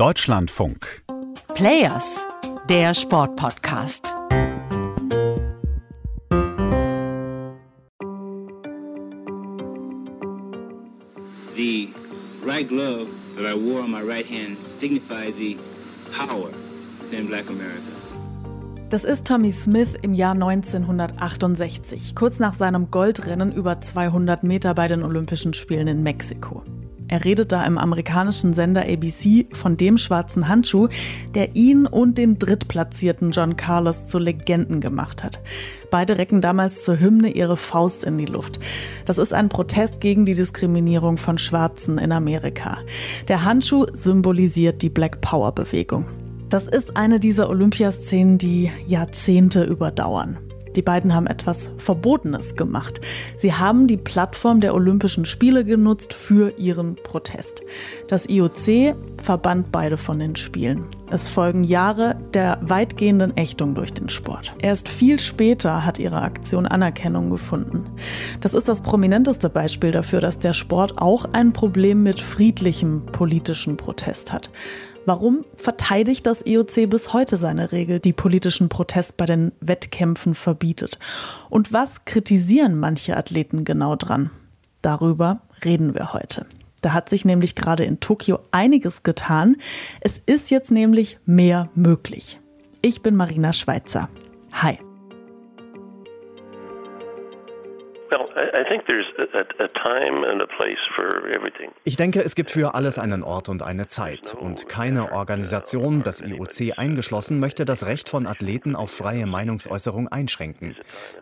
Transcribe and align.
Deutschlandfunk. 0.00 1.02
Players, 1.54 2.26
der 2.70 2.94
Sportpodcast. 2.94 4.14
The 11.54 11.90
right 12.42 12.66
glove 12.66 13.08
that 13.36 13.44
I 13.44 13.52
wore 13.52 13.82
on 13.82 13.90
my 13.90 14.00
right 14.00 14.24
hand 14.24 14.56
signified 14.80 15.34
the 15.36 15.58
power 16.16 16.48
within 17.02 17.26
black 17.26 17.50
America. 17.50 17.92
Das 18.88 19.04
ist 19.04 19.26
Tommy 19.26 19.52
Smith 19.52 19.98
im 20.00 20.14
Jahr 20.14 20.32
1968, 20.32 22.14
kurz 22.14 22.38
nach 22.38 22.54
seinem 22.54 22.90
Goldrennen 22.90 23.52
über 23.52 23.80
200 23.80 24.44
Meter 24.44 24.72
bei 24.72 24.88
den 24.88 25.02
Olympischen 25.02 25.52
Spielen 25.52 25.88
in 25.88 26.02
Mexiko. 26.02 26.62
Er 27.10 27.24
redet 27.24 27.50
da 27.50 27.64
im 27.64 27.76
amerikanischen 27.76 28.54
Sender 28.54 28.82
ABC 28.82 29.46
von 29.52 29.76
dem 29.76 29.98
schwarzen 29.98 30.46
Handschuh, 30.46 30.88
der 31.34 31.56
ihn 31.56 31.86
und 31.86 32.18
den 32.18 32.38
drittplatzierten 32.38 33.32
John 33.32 33.56
Carlos 33.56 34.06
zu 34.06 34.20
Legenden 34.20 34.80
gemacht 34.80 35.24
hat. 35.24 35.40
Beide 35.90 36.18
recken 36.18 36.40
damals 36.40 36.84
zur 36.84 37.00
Hymne 37.00 37.30
ihre 37.30 37.56
Faust 37.56 38.04
in 38.04 38.16
die 38.16 38.26
Luft. 38.26 38.60
Das 39.06 39.18
ist 39.18 39.34
ein 39.34 39.48
Protest 39.48 40.00
gegen 40.00 40.24
die 40.24 40.34
Diskriminierung 40.34 41.16
von 41.16 41.36
Schwarzen 41.36 41.98
in 41.98 42.12
Amerika. 42.12 42.78
Der 43.26 43.44
Handschuh 43.44 43.86
symbolisiert 43.92 44.80
die 44.80 44.88
Black 44.88 45.20
Power 45.20 45.52
Bewegung. 45.52 46.06
Das 46.48 46.68
ist 46.68 46.96
eine 46.96 47.18
dieser 47.18 47.50
Olympiaszenen, 47.50 48.38
die 48.38 48.70
Jahrzehnte 48.86 49.64
überdauern. 49.64 50.38
Die 50.76 50.82
beiden 50.82 51.14
haben 51.14 51.26
etwas 51.26 51.70
Verbotenes 51.78 52.56
gemacht. 52.56 53.00
Sie 53.36 53.52
haben 53.52 53.86
die 53.86 53.96
Plattform 53.96 54.60
der 54.60 54.74
Olympischen 54.74 55.24
Spiele 55.24 55.64
genutzt 55.64 56.14
für 56.14 56.56
ihren 56.58 56.96
Protest. 56.96 57.62
Das 58.08 58.28
IOC 58.28 58.94
verbannt 59.20 59.72
beide 59.72 59.96
von 59.96 60.18
den 60.18 60.36
Spielen. 60.36 60.84
Es 61.10 61.28
folgen 61.28 61.64
Jahre 61.64 62.16
der 62.34 62.58
weitgehenden 62.62 63.36
Ächtung 63.36 63.74
durch 63.74 63.92
den 63.92 64.08
Sport. 64.08 64.54
Erst 64.60 64.88
viel 64.88 65.18
später 65.18 65.84
hat 65.84 65.98
ihre 65.98 66.22
Aktion 66.22 66.66
Anerkennung 66.66 67.30
gefunden. 67.30 67.86
Das 68.40 68.54
ist 68.54 68.68
das 68.68 68.80
prominenteste 68.80 69.50
Beispiel 69.50 69.90
dafür, 69.90 70.20
dass 70.20 70.38
der 70.38 70.52
Sport 70.52 70.98
auch 70.98 71.24
ein 71.32 71.52
Problem 71.52 72.04
mit 72.04 72.20
friedlichem 72.20 73.06
politischen 73.06 73.76
Protest 73.76 74.32
hat. 74.32 74.50
Warum 75.06 75.44
verteidigt 75.56 76.26
das 76.26 76.44
IOC 76.44 76.88
bis 76.88 77.12
heute 77.12 77.38
seine 77.38 77.72
Regel, 77.72 78.00
die 78.00 78.12
politischen 78.12 78.68
Protest 78.68 79.16
bei 79.16 79.26
den 79.26 79.52
Wettkämpfen 79.60 80.34
verbietet? 80.34 80.98
Und 81.48 81.72
was 81.72 82.04
kritisieren 82.04 82.78
manche 82.78 83.16
Athleten 83.16 83.64
genau 83.64 83.96
dran? 83.96 84.30
Darüber 84.82 85.40
reden 85.64 85.94
wir 85.94 86.12
heute. 86.12 86.46
Da 86.82 86.92
hat 86.92 87.08
sich 87.08 87.24
nämlich 87.24 87.54
gerade 87.54 87.84
in 87.84 88.00
Tokio 88.00 88.40
einiges 88.50 89.02
getan. 89.02 89.56
Es 90.00 90.20
ist 90.26 90.50
jetzt 90.50 90.70
nämlich 90.70 91.18
mehr 91.26 91.68
möglich. 91.74 92.38
Ich 92.82 93.02
bin 93.02 93.16
Marina 93.16 93.52
Schweizer. 93.52 94.08
Hi. 94.52 94.78
Ich 101.84 101.96
denke, 101.96 102.22
es 102.22 102.34
gibt 102.34 102.50
für 102.50 102.74
alles 102.74 102.98
einen 102.98 103.22
Ort 103.22 103.48
und 103.48 103.62
eine 103.62 103.86
Zeit. 103.86 104.34
Und 104.34 104.68
keine 104.68 105.12
Organisation, 105.12 106.02
das 106.02 106.20
IOC 106.20 106.78
eingeschlossen, 106.78 107.40
möchte 107.40 107.64
das 107.64 107.86
Recht 107.86 108.08
von 108.08 108.26
Athleten 108.26 108.76
auf 108.76 108.90
freie 108.90 109.26
Meinungsäußerung 109.26 110.08
einschränken. 110.08 110.76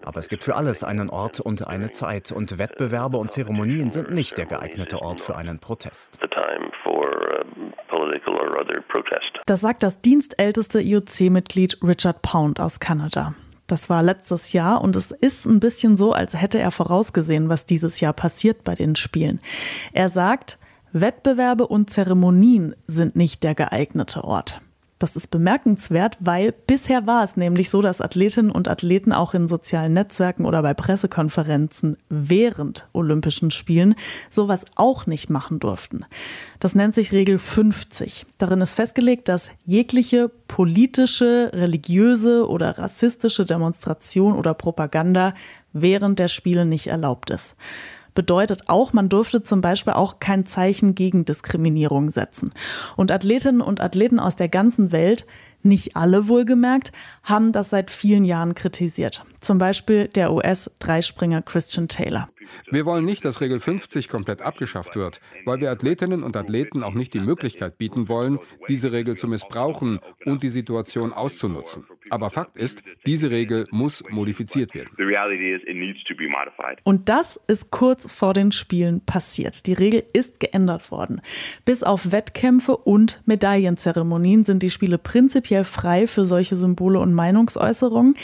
Aber 0.05 0.19
es 0.19 0.29
gibt 0.29 0.45
für 0.45 0.57
alles 0.57 0.85
einen 0.85 1.11
Ort 1.11 1.41
und 1.41 1.67
eine 1.67 1.91
Zeit. 1.91 2.33
Und 2.33 2.59
Wettbewerbe 2.59 3.17
und 3.17 3.33
Zeremonien 3.33 3.91
sind 3.91 4.11
nicht 4.11 4.39
der 4.39 4.47
geeignete 4.47 5.01
Ort 5.01 5.21
für 5.21 5.37
einen 5.37 5.59
Protest. 5.59 6.19
Das 9.47 9.61
sagt 9.63 9.83
das 9.83 10.01
dienstälteste 10.03 10.81
IOC-Mitglied 10.83 11.79
Richard 11.83 12.21
Pound 12.23 12.61
aus 12.61 12.81
Kanada. 12.81 13.35
Das 13.69 13.91
war 13.91 14.03
letztes 14.03 14.53
Jahr 14.53 14.81
und 14.81 14.97
es 14.97 15.13
ist 15.13 15.45
ein 15.45 15.61
bisschen 15.61 15.97
so, 15.97 16.13
als 16.13 16.33
hätte 16.33 16.59
er 16.59 16.73
vorausgesehen, 16.73 17.51
was 17.51 17.67
dieses 17.67 18.01
Jahr 18.01 18.15
passiert 18.15 18.65
bei 18.65 18.75
den 18.75 18.97
Spielen. 18.97 19.41
Er 19.93 20.09
sagt, 20.09 20.59
Wettbewerbe 20.93 21.67
und 21.69 21.91
Zeremonien 21.91 22.75
sind 22.87 23.15
nicht 23.15 23.43
der 23.43 23.55
geeignete 23.55 24.25
Ort. 24.25 24.63
Das 24.99 25.15
ist 25.15 25.29
bemerkenswert, 25.29 26.17
weil 26.19 26.53
bisher 26.53 27.07
war 27.07 27.23
es 27.23 27.37
nämlich 27.37 27.71
so, 27.71 27.83
dass 27.83 28.01
Athletinnen 28.01 28.51
und 28.51 28.67
Athleten 28.67 29.13
auch 29.13 29.33
in 29.33 29.47
sozialen 29.47 29.93
Netzwerken 29.93 30.45
oder 30.45 30.61
bei 30.61 30.75
Pressekonferenzen 30.75 31.99
während 32.09 32.89
Olympischen 32.93 33.53
Spielen 33.53 33.95
sowas 34.29 34.65
auch 34.75 35.07
nicht 35.07 35.31
machen 35.31 35.61
durften. 35.61 36.05
Das 36.59 36.75
nennt 36.75 36.95
sich 36.95 37.13
Regel 37.13 37.39
50. 37.39 38.27
Darin 38.39 38.61
ist 38.61 38.75
festgelegt, 38.75 39.29
dass 39.29 39.51
jegliche 39.65 40.31
politische, 40.49 41.53
religiöse 41.55 42.49
oder 42.49 42.79
rassistische 42.79 43.45
Demonstration 43.45 44.37
oder 44.37 44.53
Propaganda 44.53 45.35
während 45.73 46.19
der 46.19 46.29
Spiele 46.29 46.65
nicht 46.65 46.89
erlaubt 46.89 47.31
ist 47.31 47.55
bedeutet 48.19 48.65
auch, 48.67 48.93
man 48.93 49.09
durfte 49.09 49.45
zum 49.45 49.61
Beispiel 49.61 49.93
auch 49.93 50.19
kein 50.19 50.45
Zeichen 50.45 50.97
gegen 50.97 51.25
Diskriminierung 51.25 52.11
setzen. 52.11 52.53
Und 52.97 53.13
Athletinnen 53.13 53.61
und 53.61 53.81
Athleten 53.81 54.19
aus 54.19 54.35
der 54.35 54.49
ganzen 54.49 54.91
Welt 54.91 55.25
nicht 55.63 55.95
alle 55.95 56.27
wohlgemerkt, 56.27 56.91
haben 57.23 57.53
das 57.53 57.71
seit 57.71 57.93
vielen 57.93 58.25
Jahren 58.25 58.55
kritisiert. 58.55 59.25
Zum 59.39 59.59
Beispiel 59.59 60.09
der 60.09 60.33
US-Dreispringer 60.33 61.43
Christian 61.43 61.87
Taylor. 61.87 62.29
Wir 62.71 62.87
wollen 62.87 63.05
nicht, 63.05 63.25
dass 63.25 63.41
Regel 63.41 63.61
50 63.61 64.09
komplett 64.09 64.43
abgeschafft 64.43 64.97
wird, 64.97 65.21
weil 65.45 65.61
wir 65.61 65.71
Athletinnen 65.71 66.25
und 66.25 66.37
Athleten 66.37 66.83
auch 66.83 66.95
nicht 66.95 67.15
die 67.15 67.21
Möglichkeit 67.21 67.79
bieten 67.79 68.09
wollen, 68.09 68.41
diese 68.69 68.91
Regel 68.91 69.17
zu 69.17 69.29
missbrauchen 69.29 70.01
und 70.25 70.43
die 70.43 70.49
Situation 70.49 71.13
auszunutzen. 71.13 71.87
Aber 72.11 72.31
Fakt 72.31 72.57
ist, 72.57 72.83
diese 73.07 73.31
Regel 73.31 73.67
muss 73.71 74.03
modifiziert 74.11 74.75
werden. 74.75 74.91
Und 76.85 77.09
das 77.09 77.41
ist 77.47 77.71
kurz 77.71 78.11
vor 78.11 78.35
den 78.35 78.53
Spielen 78.53 79.05
passiert. 79.05 79.67
Die 79.67 79.73
Regel 79.73 80.05
ist 80.13 80.41
geändert 80.41 80.91
worden. 80.91 81.21
Bis 81.65 81.83
auf 81.83 82.13
Wettkämpfe 82.13 82.77
und 82.77 83.23
Medaillenzeremonien 83.27 84.45
sind 84.45 84.63
die 84.63 84.71
Spiele 84.71 84.99
prinzipiell 84.99 85.65
frei 85.65 86.07
für 86.07 86.25
solche 86.25 86.57
Symbole 86.57 87.01
und 87.01 87.15
Meinungsäußerungen. 87.15 88.15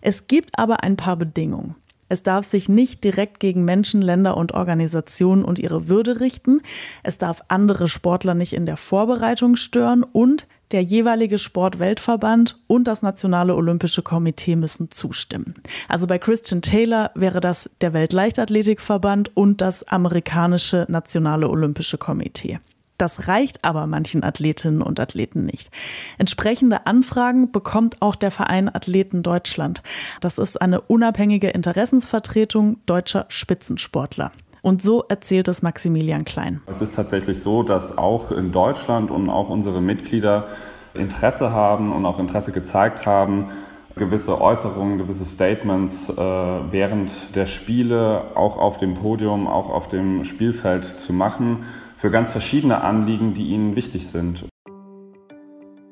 Es 0.00 0.26
gibt 0.26 0.58
aber 0.58 0.82
ein 0.82 0.96
paar 0.96 1.16
Bedingungen. 1.16 1.76
Es 2.14 2.22
darf 2.22 2.46
sich 2.46 2.68
nicht 2.68 3.02
direkt 3.02 3.40
gegen 3.40 3.64
Menschen, 3.64 4.00
Länder 4.00 4.36
und 4.36 4.54
Organisationen 4.54 5.44
und 5.44 5.58
ihre 5.58 5.88
Würde 5.88 6.20
richten. 6.20 6.60
Es 7.02 7.18
darf 7.18 7.42
andere 7.48 7.88
Sportler 7.88 8.34
nicht 8.34 8.52
in 8.52 8.66
der 8.66 8.76
Vorbereitung 8.76 9.56
stören 9.56 10.04
und 10.04 10.46
der 10.70 10.84
jeweilige 10.84 11.38
Sportweltverband 11.38 12.60
und 12.68 12.86
das 12.86 13.02
Nationale 13.02 13.56
Olympische 13.56 14.02
Komitee 14.02 14.54
müssen 14.54 14.92
zustimmen. 14.92 15.56
Also 15.88 16.06
bei 16.06 16.18
Christian 16.18 16.62
Taylor 16.62 17.10
wäre 17.16 17.40
das 17.40 17.68
der 17.80 17.92
Weltleichtathletikverband 17.94 19.36
und 19.36 19.60
das 19.60 19.82
amerikanische 19.82 20.86
Nationale 20.88 21.48
Olympische 21.48 21.98
Komitee. 21.98 22.60
Das 23.04 23.28
reicht 23.28 23.62
aber 23.62 23.86
manchen 23.86 24.24
Athletinnen 24.24 24.80
und 24.80 24.98
Athleten 24.98 25.44
nicht. 25.44 25.70
Entsprechende 26.16 26.86
Anfragen 26.86 27.52
bekommt 27.52 28.00
auch 28.00 28.14
der 28.14 28.30
Verein 28.30 28.74
Athleten 28.74 29.22
Deutschland. 29.22 29.82
Das 30.22 30.38
ist 30.38 30.58
eine 30.62 30.80
unabhängige 30.80 31.50
Interessensvertretung 31.50 32.78
deutscher 32.86 33.26
Spitzensportler. 33.28 34.32
Und 34.62 34.80
so 34.80 35.04
erzählt 35.06 35.48
es 35.48 35.60
Maximilian 35.60 36.24
Klein. 36.24 36.62
Es 36.64 36.80
ist 36.80 36.94
tatsächlich 36.94 37.42
so, 37.42 37.62
dass 37.62 37.98
auch 37.98 38.32
in 38.32 38.52
Deutschland 38.52 39.10
und 39.10 39.28
auch 39.28 39.50
unsere 39.50 39.82
Mitglieder 39.82 40.48
Interesse 40.94 41.52
haben 41.52 41.92
und 41.92 42.06
auch 42.06 42.18
Interesse 42.18 42.52
gezeigt 42.52 43.04
haben, 43.04 43.48
gewisse 43.96 44.40
Äußerungen, 44.40 44.96
gewisse 44.96 45.26
Statements 45.26 46.08
äh, 46.08 46.16
während 46.16 47.36
der 47.36 47.44
Spiele 47.44 48.34
auch 48.34 48.56
auf 48.56 48.78
dem 48.78 48.94
Podium, 48.94 49.46
auch 49.46 49.68
auf 49.68 49.88
dem 49.88 50.24
Spielfeld 50.24 50.86
zu 50.86 51.12
machen 51.12 51.64
für 52.04 52.10
ganz 52.10 52.30
verschiedene 52.30 52.82
Anliegen, 52.82 53.32
die 53.32 53.44
ihnen 53.44 53.76
wichtig 53.76 54.06
sind. 54.06 54.44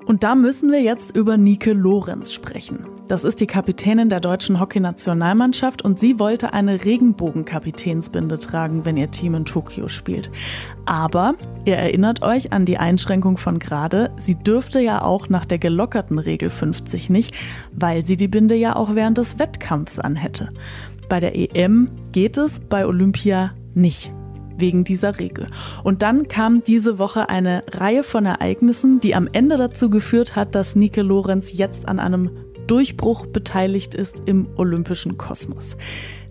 Und 0.04 0.22
da 0.22 0.34
müssen 0.34 0.70
wir 0.70 0.82
jetzt 0.82 1.16
über 1.16 1.38
Nike 1.38 1.72
Lorenz 1.72 2.34
sprechen. 2.34 2.84
Das 3.08 3.24
ist 3.24 3.40
die 3.40 3.46
Kapitänin 3.46 4.10
der 4.10 4.20
deutschen 4.20 4.60
Hockeynationalmannschaft 4.60 5.80
und 5.80 5.98
sie 5.98 6.18
wollte 6.18 6.52
eine 6.52 6.84
Regenbogenkapitänsbinde 6.84 8.38
tragen, 8.38 8.84
wenn 8.84 8.98
ihr 8.98 9.10
Team 9.10 9.36
in 9.36 9.46
Tokio 9.46 9.88
spielt. 9.88 10.30
Aber 10.84 11.34
ihr 11.64 11.76
erinnert 11.76 12.20
euch 12.20 12.52
an 12.52 12.66
die 12.66 12.76
Einschränkung 12.76 13.38
von 13.38 13.58
gerade, 13.58 14.10
sie 14.18 14.34
dürfte 14.34 14.80
ja 14.80 15.00
auch 15.00 15.30
nach 15.30 15.46
der 15.46 15.60
gelockerten 15.60 16.18
Regel 16.18 16.50
50 16.50 17.08
nicht, 17.08 17.34
weil 17.72 18.04
sie 18.04 18.18
die 18.18 18.28
Binde 18.28 18.54
ja 18.54 18.76
auch 18.76 18.94
während 18.94 19.16
des 19.16 19.38
Wettkampfs 19.38 19.98
anhätte. 19.98 20.50
Bei 21.08 21.20
der 21.20 21.34
EM 21.34 21.88
geht 22.12 22.36
es, 22.36 22.60
bei 22.60 22.84
Olympia 22.84 23.52
nicht 23.72 24.12
wegen 24.62 24.84
dieser 24.84 25.18
Regel. 25.18 25.48
Und 25.82 26.00
dann 26.00 26.28
kam 26.28 26.64
diese 26.64 26.98
Woche 26.98 27.28
eine 27.28 27.64
Reihe 27.70 28.02
von 28.02 28.24
Ereignissen, 28.24 29.00
die 29.00 29.14
am 29.14 29.28
Ende 29.30 29.58
dazu 29.58 29.90
geführt 29.90 30.34
hat, 30.34 30.54
dass 30.54 30.74
Nike 30.74 31.02
Lorenz 31.02 31.52
jetzt 31.52 31.86
an 31.86 31.98
einem 31.98 32.30
Durchbruch 32.66 33.26
beteiligt 33.26 33.94
ist 33.94 34.22
im 34.26 34.46
olympischen 34.56 35.18
Kosmos. 35.18 35.76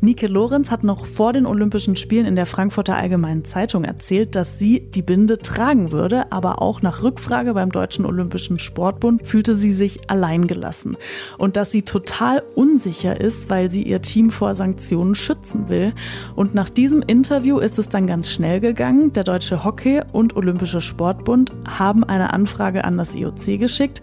Nike 0.04 0.25
Lorenz 0.25 0.72
hat 0.72 0.83
noch 0.83 1.06
vor 1.06 1.31
den 1.31 1.45
Olympischen 1.45 1.95
Spielen 1.95 2.25
in 2.25 2.36
der 2.36 2.48
Frankfurter 2.48 2.98
Allgemeinen 2.98 3.45
Zeitung 3.45 3.83
erzählt, 3.83 4.36
dass 4.36 4.57
sie 4.57 4.80
die 4.80 5.04
Binde 5.04 5.38
tragen 5.38 5.92
würde, 5.92 6.31
aber 6.31 6.60
auch 6.60 6.81
nach 6.81 7.04
Rückfrage 7.04 7.54
beim 7.54 7.72
Deutschen 7.72 8.07
Olympischen 8.07 8.57
Sportbund 8.57 9.28
fühlte 9.28 9.56
sie 9.56 9.74
sich 9.74 10.10
alleingelassen 10.10 10.98
und 11.38 11.56
dass 11.56 11.72
sie 11.72 11.83
total 11.83 12.42
unsicher 12.56 13.22
ist, 13.22 13.51
weil 13.51 13.69
sie 13.69 13.84
ihr 13.84 14.01
Team 14.01 14.31
vor 14.31 14.56
Sanktionen 14.56 15.13
schützen 15.13 15.69
will. 15.69 15.94
Und 16.36 16.56
nach 16.56 16.72
diesem 16.72 17.04
Interview 17.04 17.60
ist 17.60 17.77
es 17.77 17.88
dann 17.88 18.07
ganz 18.07 18.31
schnell 18.31 18.60
gegangen. 18.60 19.13
Der 19.13 19.24
Deutsche 19.24 19.63
Hockey 19.63 20.01
und 20.12 20.36
Olympische 20.36 20.81
Sportbund 20.81 21.51
haben 21.68 22.04
eine 22.04 22.34
Anfrage 22.34 22.86
an 22.86 22.98
das 22.98 23.13
IOC 23.13 23.60
geschickt 23.60 24.01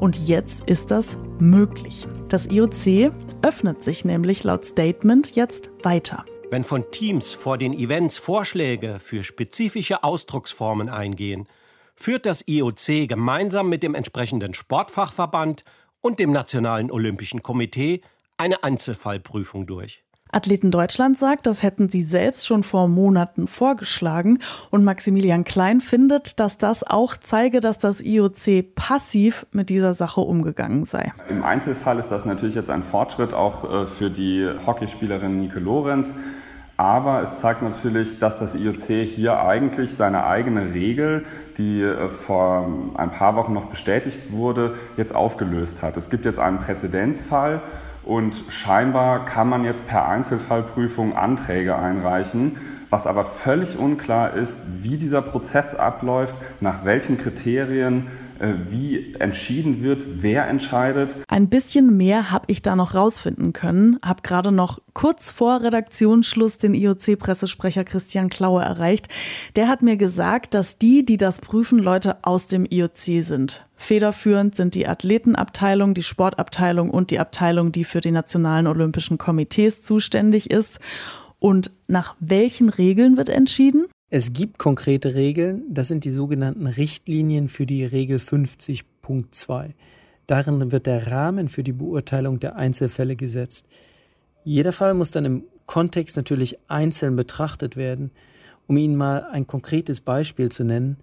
und 0.00 0.28
jetzt 0.28 0.62
ist 0.66 0.90
das 0.90 1.16
möglich. 1.38 2.06
Das 2.28 2.46
IOC 2.46 3.12
öffnet 3.42 3.82
sich 3.82 4.04
nämlich 4.04 4.44
laut 4.44 4.64
Statement 4.64 5.34
jetzt 5.36 5.70
weiter. 5.82 6.24
Wenn 6.50 6.64
von 6.64 6.90
Teams 6.90 7.32
vor 7.32 7.58
den 7.58 7.74
Events 7.74 8.16
Vorschläge 8.18 8.98
für 8.98 9.22
spezifische 9.22 10.02
Ausdrucksformen 10.02 10.88
eingehen, 10.88 11.46
führt 11.94 12.26
das 12.26 12.44
IOC 12.46 13.08
gemeinsam 13.08 13.68
mit 13.68 13.82
dem 13.82 13.94
entsprechenden 13.94 14.54
Sportfachverband 14.54 15.64
und 16.00 16.18
dem 16.18 16.32
Nationalen 16.32 16.90
Olympischen 16.90 17.42
Komitee 17.42 18.00
eine 18.36 18.62
Einzelfallprüfung 18.62 19.66
durch. 19.66 20.04
Athleten 20.30 20.70
Deutschland 20.70 21.18
sagt, 21.18 21.46
das 21.46 21.62
hätten 21.62 21.88
sie 21.88 22.02
selbst 22.02 22.46
schon 22.46 22.62
vor 22.62 22.88
Monaten 22.88 23.46
vorgeschlagen. 23.46 24.38
Und 24.70 24.84
Maximilian 24.84 25.44
Klein 25.44 25.80
findet, 25.80 26.40
dass 26.40 26.58
das 26.58 26.84
auch 26.84 27.16
zeige, 27.16 27.60
dass 27.60 27.78
das 27.78 28.00
IOC 28.00 28.74
passiv 28.74 29.46
mit 29.52 29.68
dieser 29.70 29.94
Sache 29.94 30.20
umgegangen 30.20 30.84
sei. 30.84 31.12
Im 31.28 31.42
Einzelfall 31.42 31.98
ist 31.98 32.10
das 32.10 32.24
natürlich 32.24 32.54
jetzt 32.54 32.70
ein 32.70 32.82
Fortschritt 32.82 33.34
auch 33.34 33.64
äh, 33.64 33.86
für 33.86 34.10
die 34.10 34.48
Hockeyspielerin 34.66 35.38
Nike 35.38 35.60
Lorenz. 35.60 36.14
Aber 36.78 37.22
es 37.22 37.40
zeigt 37.40 37.60
natürlich, 37.62 38.20
dass 38.20 38.38
das 38.38 38.54
IOC 38.54 39.04
hier 39.04 39.40
eigentlich 39.40 39.96
seine 39.96 40.24
eigene 40.26 40.74
Regel, 40.74 41.24
die 41.56 41.82
äh, 41.82 42.08
vor 42.08 42.68
ein 42.94 43.10
paar 43.10 43.34
Wochen 43.34 43.52
noch 43.52 43.64
bestätigt 43.64 44.30
wurde, 44.30 44.76
jetzt 44.96 45.12
aufgelöst 45.12 45.82
hat. 45.82 45.96
Es 45.96 46.08
gibt 46.08 46.24
jetzt 46.24 46.38
einen 46.38 46.60
Präzedenzfall 46.60 47.62
und 48.04 48.42
scheinbar 48.48 49.24
kann 49.24 49.48
man 49.48 49.64
jetzt 49.64 49.86
per 49.86 50.08
Einzelfallprüfung 50.08 51.16
Anträge 51.16 51.76
einreichen, 51.76 52.56
was 52.90 53.06
aber 53.06 53.24
völlig 53.24 53.78
unklar 53.78 54.34
ist, 54.34 54.60
wie 54.82 54.96
dieser 54.96 55.22
Prozess 55.22 55.74
abläuft, 55.74 56.34
nach 56.60 56.84
welchen 56.84 57.18
Kriterien 57.18 58.06
wie 58.40 59.14
entschieden 59.18 59.82
wird, 59.82 60.04
wer 60.22 60.48
entscheidet. 60.48 61.16
Ein 61.28 61.48
bisschen 61.48 61.96
mehr 61.96 62.30
habe 62.30 62.46
ich 62.48 62.62
da 62.62 62.76
noch 62.76 62.94
rausfinden 62.94 63.52
können. 63.52 63.98
Habe 64.02 64.22
gerade 64.22 64.52
noch 64.52 64.80
kurz 64.94 65.30
vor 65.30 65.62
Redaktionsschluss 65.62 66.58
den 66.58 66.74
IOC-Pressesprecher 66.74 67.84
Christian 67.84 68.28
Klaue 68.28 68.62
erreicht. 68.62 69.08
Der 69.56 69.68
hat 69.68 69.82
mir 69.82 69.96
gesagt, 69.96 70.54
dass 70.54 70.78
die, 70.78 71.04
die 71.04 71.16
das 71.16 71.38
prüfen, 71.38 71.78
Leute 71.78 72.18
aus 72.22 72.48
dem 72.48 72.66
IOC 72.68 73.22
sind. 73.22 73.64
Federführend 73.76 74.54
sind 74.54 74.74
die 74.74 74.88
Athletenabteilung, 74.88 75.94
die 75.94 76.02
Sportabteilung 76.02 76.90
und 76.90 77.10
die 77.10 77.20
Abteilung, 77.20 77.70
die 77.70 77.84
für 77.84 78.00
die 78.00 78.10
nationalen 78.10 78.66
Olympischen 78.66 79.18
Komitees 79.18 79.84
zuständig 79.84 80.50
ist. 80.50 80.80
Und 81.38 81.70
nach 81.86 82.16
welchen 82.18 82.68
Regeln 82.68 83.16
wird 83.16 83.28
entschieden? 83.28 83.86
Es 84.10 84.32
gibt 84.32 84.58
konkrete 84.58 85.14
Regeln, 85.14 85.64
das 85.68 85.88
sind 85.88 86.04
die 86.04 86.10
sogenannten 86.10 86.66
Richtlinien 86.66 87.46
für 87.46 87.66
die 87.66 87.84
Regel 87.84 88.16
50.2. 88.16 89.74
Darin 90.26 90.72
wird 90.72 90.86
der 90.86 91.10
Rahmen 91.10 91.50
für 91.50 91.62
die 91.62 91.74
Beurteilung 91.74 92.40
der 92.40 92.56
Einzelfälle 92.56 93.16
gesetzt. 93.16 93.68
Jeder 94.44 94.72
Fall 94.72 94.94
muss 94.94 95.10
dann 95.10 95.26
im 95.26 95.44
Kontext 95.66 96.16
natürlich 96.16 96.58
einzeln 96.68 97.16
betrachtet 97.16 97.76
werden. 97.76 98.10
Um 98.66 98.78
Ihnen 98.78 98.96
mal 98.96 99.24
ein 99.24 99.46
konkretes 99.46 100.00
Beispiel 100.00 100.50
zu 100.50 100.64
nennen, 100.64 100.96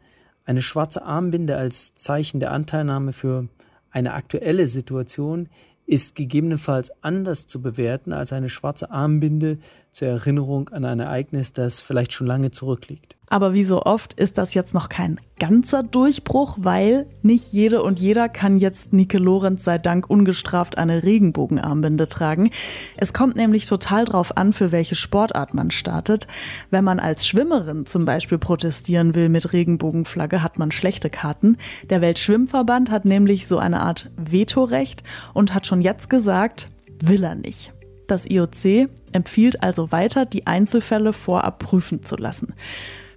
eine 0.45 0.63
schwarze 0.63 1.03
Armbinde 1.03 1.57
als 1.57 1.93
Zeichen 1.93 2.39
der 2.39 2.51
Anteilnahme 2.51 3.13
für 3.13 3.47
eine 3.91 4.13
aktuelle 4.13 4.65
Situation 4.65 5.47
ist 5.85 6.15
gegebenenfalls 6.15 6.91
anders 7.03 7.47
zu 7.47 7.61
bewerten 7.61 8.13
als 8.13 8.33
eine 8.33 8.49
schwarze 8.49 8.91
Armbinde 8.91 9.59
zur 9.91 10.07
Erinnerung 10.07 10.69
an 10.69 10.85
ein 10.85 10.99
Ereignis, 10.99 11.53
das 11.53 11.81
vielleicht 11.81 12.13
schon 12.13 12.27
lange 12.27 12.51
zurückliegt. 12.51 13.14
Aber 13.29 13.53
wie 13.53 13.63
so 13.63 13.81
oft 13.81 14.13
ist 14.13 14.37
das 14.37 14.53
jetzt 14.53 14.73
noch 14.73 14.89
kein 14.89 15.19
ganzer 15.39 15.83
Durchbruch, 15.83 16.57
weil 16.61 17.07
nicht 17.21 17.51
jede 17.51 17.83
und 17.83 17.99
jeder 17.99 18.29
kann 18.29 18.57
jetzt 18.57 18.93
Nike 18.93 19.17
Lorenz 19.17 19.63
sei 19.63 19.77
Dank 19.77 20.09
ungestraft 20.09 20.77
eine 20.77 21.03
Regenbogenarmbinde 21.03 22.07
tragen. 22.07 22.51
Es 22.95 23.13
kommt 23.13 23.35
nämlich 23.35 23.65
total 23.65 24.05
drauf 24.05 24.37
an, 24.37 24.53
für 24.53 24.71
welche 24.71 24.95
Sportart 24.95 25.53
man 25.53 25.71
startet. 25.71 26.27
Wenn 26.69 26.83
man 26.83 26.99
als 26.99 27.27
Schwimmerin 27.27 27.85
zum 27.85 28.05
Beispiel 28.05 28.37
protestieren 28.37 29.15
will 29.15 29.29
mit 29.29 29.51
Regenbogenflagge, 29.53 30.43
hat 30.43 30.57
man 30.57 30.71
schlechte 30.71 31.09
Karten. 31.09 31.57
Der 31.89 32.01
Weltschwimmverband 32.01 32.91
hat 32.91 33.05
nämlich 33.05 33.47
so 33.47 33.57
eine 33.57 33.81
Art 33.81 34.09
Vetorecht 34.15 35.03
und 35.33 35.53
hat 35.53 35.67
schon 35.67 35.81
jetzt 35.81 36.09
gesagt, 36.09 36.69
will 37.01 37.23
er 37.23 37.35
nicht. 37.35 37.73
Das 38.07 38.29
IOC 38.29 38.89
empfiehlt 39.11 39.63
also 39.63 39.91
weiter, 39.91 40.25
die 40.25 40.45
Einzelfälle 40.45 41.11
vorab 41.11 41.59
prüfen 41.59 42.03
zu 42.03 42.15
lassen. 42.15 42.53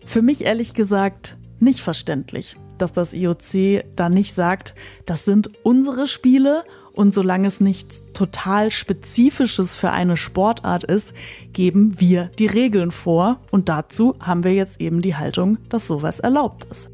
Für 0.09 0.23
mich 0.23 0.47
ehrlich 0.47 0.73
gesagt 0.73 1.37
nicht 1.61 1.81
verständlich, 1.81 2.57
dass 2.79 2.93
das 2.93 3.13
IOC 3.13 3.85
da 3.95 4.09
nicht 4.09 4.35
sagt, 4.35 4.75
das 5.05 5.27
sind 5.27 5.51
unsere 5.65 6.07
Spiele 6.07 6.65
und 6.95 7.13
solange 7.13 7.47
es 7.47 7.61
nichts 7.61 8.03
total 8.15 8.71
Spezifisches 8.71 9.77
für 9.77 9.91
eine 9.91 10.17
Sportart 10.17 10.83
ist, 10.83 11.13
geben 11.53 12.01
wir 12.01 12.31
die 12.39 12.47
Regeln 12.47 12.91
vor 12.91 13.41
und 13.51 13.69
dazu 13.69 14.15
haben 14.19 14.45
wir 14.45 14.55
jetzt 14.55 14.81
eben 14.81 15.03
die 15.03 15.15
Haltung, 15.15 15.59
dass 15.69 15.87
sowas 15.87 16.21
erlaubt 16.21 16.65
ist. 16.71 16.89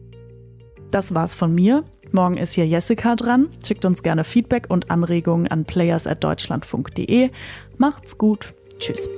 Das 0.91 1.15
war's 1.15 1.35
von 1.35 1.55
mir. 1.55 1.85
Morgen 2.11 2.37
ist 2.37 2.55
hier 2.55 2.67
Jessica 2.67 3.15
dran. 3.15 3.47
Schickt 3.65 3.85
uns 3.85 4.03
gerne 4.03 4.25
Feedback 4.25 4.67
und 4.71 4.91
Anregungen 4.91 5.47
an 5.47 5.65
players@deutschlandfunk.de. 5.65 7.31
Macht's 7.79 8.19
gut. 8.19 8.55
Tschüss. 8.81 9.09